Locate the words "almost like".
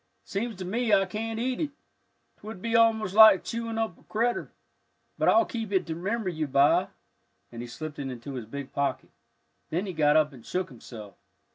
2.75-3.43